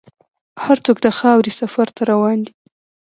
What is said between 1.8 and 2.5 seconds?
ته روان